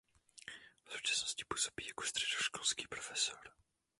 [0.83, 3.37] V současnosti působí jako středoškolský profesor.